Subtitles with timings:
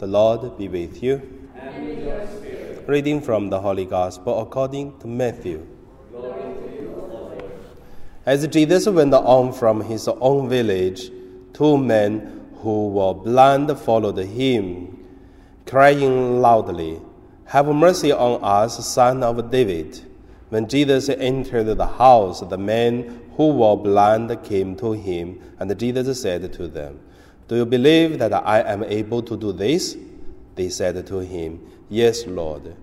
[0.00, 1.20] The Lord be with you.
[1.54, 2.88] And with your spirit.
[2.88, 5.66] Reading from the Holy Gospel according to Matthew.
[6.10, 7.44] Glory to you, Lord.
[8.24, 11.10] As Jesus went on from his own village,
[11.52, 15.04] two men who were blind followed him,
[15.66, 16.98] crying loudly,
[17.44, 20.00] Have mercy on us, son of David.
[20.48, 26.22] When Jesus entered the house, the men who were blind came to him, and Jesus
[26.22, 27.00] said to them,
[27.50, 29.96] do you believe that I am able to do this?
[30.54, 32.76] They said to him, Yes, Lord.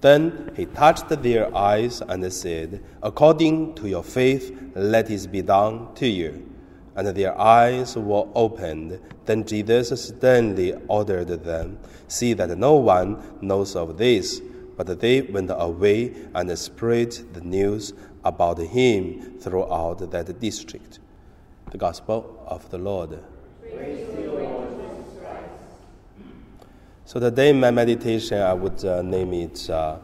[0.00, 5.94] Then he touched their eyes and said, According to your faith, let it be done
[5.96, 6.50] to you.
[6.96, 8.98] And their eyes were opened.
[9.26, 11.78] Then Jesus sternly ordered them,
[12.08, 14.40] See that no one knows of this.
[14.78, 17.92] But they went away and spread the news
[18.24, 21.00] about him throughout that district.
[21.70, 23.18] The Gospel of the Lord.
[27.06, 29.98] So today, my meditation, I would uh, name it uh,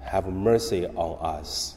[0.00, 1.76] Have Mercy on Us.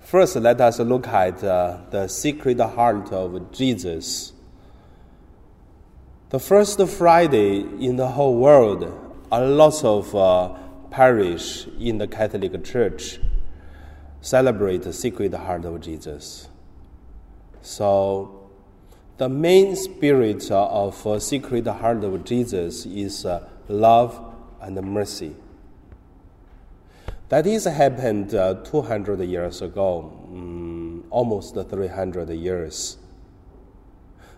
[0.00, 4.34] First, let us look at uh, the sacred heart of Jesus.
[6.28, 8.84] The first Friday in the whole world,
[9.32, 10.54] a lot of uh,
[10.90, 13.18] parish in the Catholic Church
[14.20, 16.48] celebrate the sacred heart of Jesus.
[17.62, 18.45] So
[19.18, 25.34] the main spirit of uh, Sacred Heart of Jesus is uh, love and mercy.
[27.30, 32.98] That is happened uh, 200 years ago, um, almost 300 years.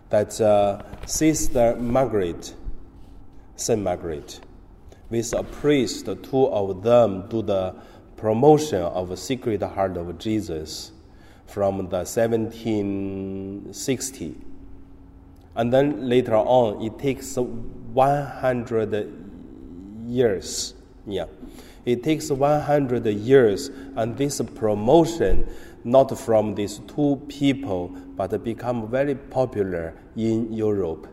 [0.09, 2.55] That uh, Sister Margaret,
[3.57, 4.39] Saint Margaret,
[5.09, 7.75] with a priest, two of them do the
[8.15, 10.93] promotion of Sacred Heart of Jesus
[11.45, 14.45] from the 1760
[15.55, 19.13] and then later on, it takes 100
[20.07, 20.73] years.
[21.05, 21.25] Yeah.
[21.85, 25.49] It takes 100 years, and this promotion,
[25.83, 31.07] not from these two people, but become very popular in Europe.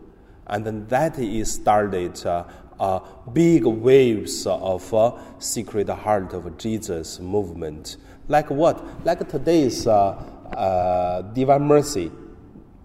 [0.49, 2.45] And then that is started uh,
[2.79, 3.01] uh,
[3.33, 7.97] big waves of uh, Sacred Heart of Jesus movement.
[8.29, 9.05] Like what?
[9.05, 10.11] Like today's uh,
[10.57, 12.11] uh, Divine Mercy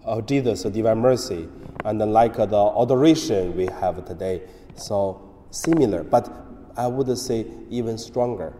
[0.04, 1.48] of Jesus, divine mercy,
[1.84, 4.42] and like the adoration we have today.
[4.76, 6.30] So similar, but
[6.76, 8.54] I would say even stronger.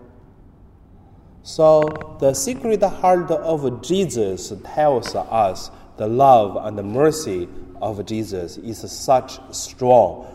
[1.43, 7.49] So the sacred heart of Jesus tells us the love and the mercy
[7.81, 10.29] of Jesus is such strong.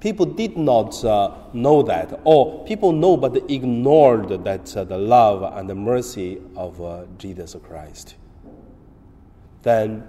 [0.00, 5.42] People did not uh, know that, or people know but ignored that uh, the love
[5.58, 8.14] and the mercy of uh, Jesus Christ
[9.66, 10.06] then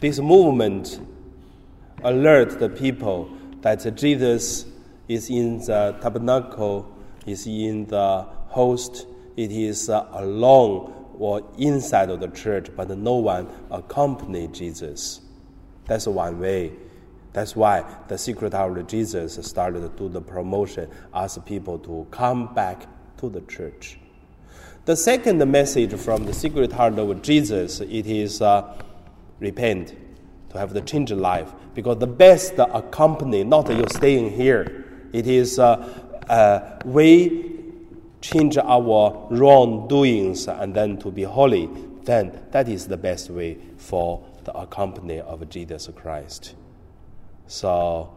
[0.00, 1.00] this movement
[2.02, 4.66] alert the people that Jesus
[5.06, 6.92] is in the tabernacle,
[7.26, 9.06] is in the host,
[9.36, 15.20] it is uh, alone or inside of the church, but no one accompany Jesus.
[15.86, 16.72] That's one way.
[17.34, 22.52] That's why the sacred of Jesus started to do the promotion, ask people to come
[22.52, 22.88] back
[23.18, 24.00] to the church.
[24.88, 28.74] The second message from the sacred heart of Jesus it is uh,
[29.38, 29.94] repent
[30.48, 31.52] to have the changed life.
[31.74, 34.86] Because the best accompany not you staying here.
[35.12, 35.74] It is uh,
[36.30, 37.60] uh, we
[38.22, 41.68] change our wrongdoings and then to be holy.
[42.04, 46.54] Then that is the best way for the accompany of Jesus Christ.
[47.46, 48.16] So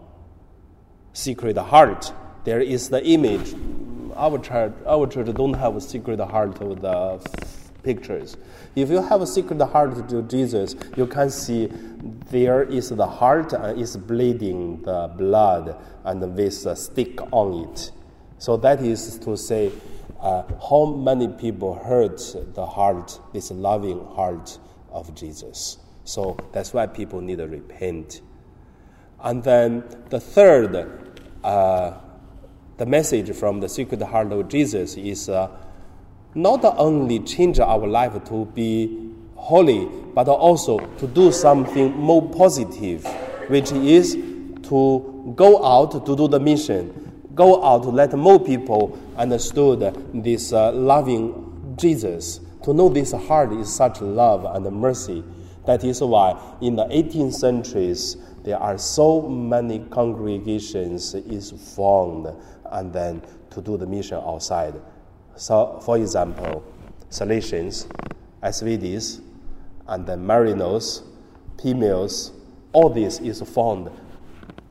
[1.11, 2.13] sacred heart
[2.45, 3.53] there is the image
[4.15, 7.19] our church, our church don't have a sacred heart of the
[7.83, 8.37] pictures.
[8.75, 11.67] If you have a sacred heart to Jesus, you can see
[12.29, 17.91] there is the heart and is bleeding the blood and with a stick on it.
[18.37, 19.71] So that is to say,
[20.19, 22.21] uh, how many people hurt
[22.53, 24.59] the heart, this loving heart
[24.91, 25.77] of Jesus.
[26.03, 28.21] So that's why people need to repent.
[29.19, 30.99] And then the third
[31.43, 31.93] uh,
[32.81, 35.49] the message from the Sacred Heart of Jesus is uh,
[36.33, 39.85] not only change our life to be holy,
[40.15, 43.05] but also to do something more positive,
[43.49, 44.13] which is
[44.63, 50.51] to go out to do the mission, go out to let more people understood this
[50.51, 55.23] uh, loving Jesus, to know this heart is such love and mercy.
[55.67, 62.33] That is why in the 18th centuries there are so many congregations is formed
[62.71, 63.21] and then
[63.51, 64.75] to do the mission outside.
[65.35, 66.63] So, for example,
[67.09, 67.87] Salesians,
[68.43, 69.21] SVDs,
[69.87, 71.03] and then Marianos,
[71.57, 72.31] Pimios,
[72.73, 73.91] All this is found,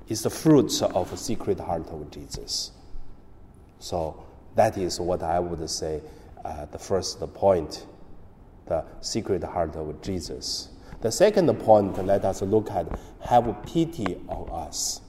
[0.09, 2.73] is the fruits of a sacred heart of Jesus.
[3.79, 4.25] So
[4.55, 6.03] that is what I would say
[6.45, 7.87] uh, the first point,
[8.67, 10.71] the sacred heart of Jesus.
[11.01, 12.87] The second point, let us look at
[13.21, 15.01] have pity on us.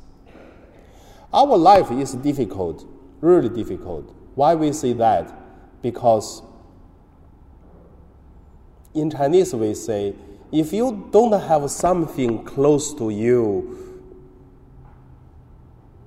[1.33, 2.87] Our life is difficult,
[3.21, 4.15] really difficult.
[4.35, 5.33] Why we say that?
[5.83, 6.43] Because
[8.95, 10.15] in Chinese we say,
[10.53, 13.83] if you don't have something close to you,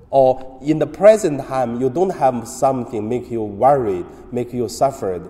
[0.10, 5.30] or in the present time you don't have something make you worried, make you suffered,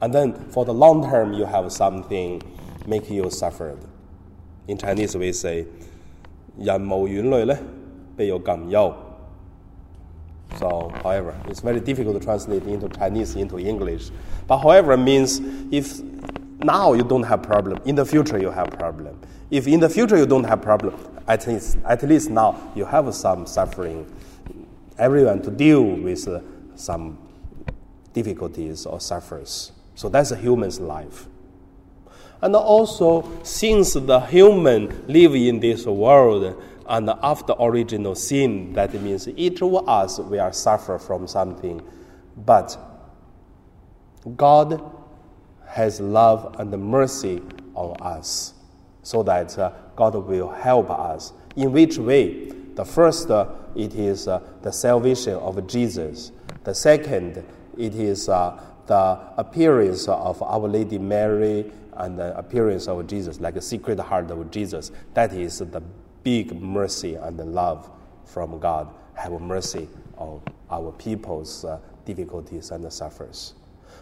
[0.00, 2.40] and then for the long term you have something
[2.86, 3.78] make you suffered.
[4.68, 5.66] In Chinese we say,
[6.58, 7.58] 人无远虑咧，
[8.16, 8.94] 必有近忧。
[10.61, 14.11] So, however, it's very difficult to translate into Chinese into English.
[14.45, 15.41] But however, means
[15.71, 15.99] if
[16.59, 19.19] now you don't have problem, in the future you have problem.
[19.49, 20.93] If in the future you don't have problem,
[21.27, 24.05] at least at least now you have some suffering.
[24.99, 26.41] Everyone to deal with uh,
[26.75, 27.17] some
[28.13, 29.71] difficulties or suffers.
[29.95, 31.25] So that's a human's life.
[32.43, 36.55] And also, since the human live in this world,
[36.91, 41.81] and after original sin, that means each of us will suffer from something.
[42.35, 42.77] But
[44.35, 44.83] God
[45.67, 47.41] has love and mercy
[47.75, 48.55] on us
[49.03, 51.31] so that uh, God will help us.
[51.55, 52.49] In which way?
[52.75, 56.33] The first, uh, it is uh, the salvation of Jesus.
[56.65, 57.41] The second,
[57.77, 63.55] it is uh, the appearance of Our Lady Mary and the appearance of Jesus, like
[63.55, 64.91] a sacred heart of Jesus.
[65.13, 65.81] That is the
[66.23, 67.89] big mercy and love
[68.25, 68.93] from God.
[69.15, 69.87] Have mercy
[70.17, 73.53] on our people's uh, difficulties and suffers.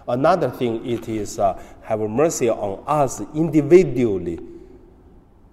[0.07, 4.39] Another thing, it is uh, have mercy on us individually.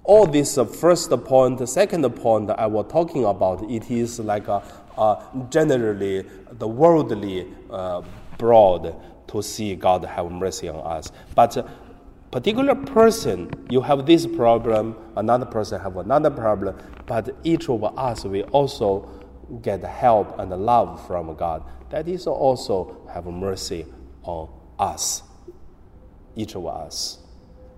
[0.05, 4.63] All this uh, first point, second point I was talking about, it is like a,
[4.97, 8.03] a generally the worldly uh,
[8.39, 8.95] broad
[9.29, 11.11] to see God have mercy on us.
[11.35, 11.65] But uh,
[12.37, 18.25] particular person, you have this problem, another person have another problem, but each of us
[18.25, 19.09] will also
[19.63, 21.65] get help and love from God.
[21.89, 23.87] That is also have mercy
[24.23, 25.23] on us,
[26.35, 27.21] each of us.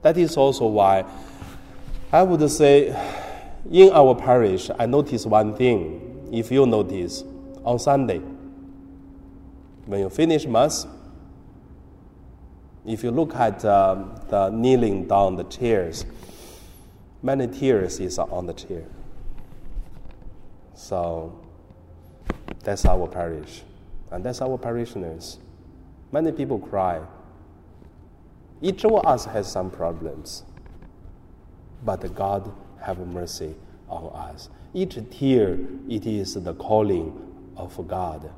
[0.02, 1.04] That is also why
[2.12, 2.88] I would say
[3.70, 6.30] in our parish, I notice one thing.
[6.32, 7.22] If you notice,
[7.64, 8.20] on Sunday,
[9.86, 10.84] when you finish Mass,
[12.86, 16.04] if you look at uh, the kneeling down the chairs,
[17.22, 18.84] many tears is on the chair.
[20.74, 21.38] So
[22.62, 23.62] that's our parish,
[24.10, 25.38] and that's our parishioners.
[26.12, 27.00] Many people cry.
[28.62, 30.44] Each of us has some problems,
[31.84, 33.54] but God have mercy
[33.88, 34.48] on us.
[34.74, 35.58] Each tear,
[35.88, 38.30] it is the calling of God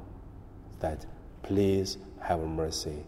[0.81, 1.05] that
[1.43, 3.05] please have mercy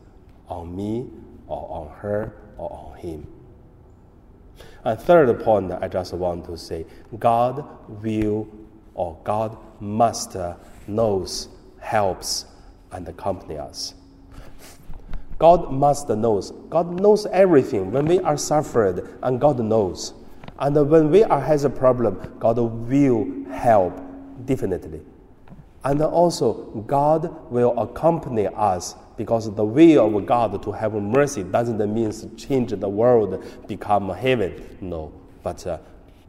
[0.53, 1.07] on me
[1.47, 3.27] or on her or on him.
[4.85, 6.85] And third point, I just want to say
[7.19, 7.65] God
[8.03, 8.49] will
[8.95, 10.37] or God must
[10.87, 11.49] knows,
[11.81, 12.45] helps,
[12.91, 13.95] and accompany us.
[15.39, 16.53] God must knows.
[16.69, 20.13] God knows everything when we are suffered, and God knows.
[20.59, 24.01] And when we are has a problem, God will help
[24.45, 25.01] definitely.
[25.85, 26.53] And also,
[26.87, 32.71] God will accompany us because the will of God to have mercy doesn't mean change
[32.71, 34.79] the world, become heaven.
[34.81, 35.13] No,
[35.43, 35.79] but uh,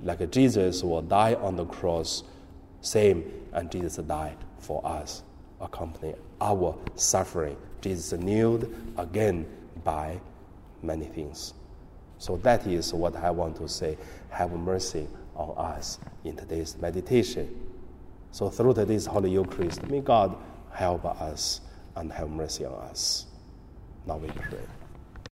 [0.04, 2.24] like Jesus will die on the cross,
[2.82, 5.24] same, and Jesus died for us,
[5.62, 7.56] accompany our suffering.
[7.82, 9.46] Jesus kneeled again
[9.84, 10.20] by
[10.82, 11.54] many things.
[12.18, 13.98] So that is what I want to say.
[14.30, 17.73] Have mercy on us in today's meditation.
[18.34, 20.36] So through today's Holy Eucharist, may God
[20.72, 21.62] help us
[21.96, 23.28] and have mercy on us.
[24.08, 24.58] Now we pray.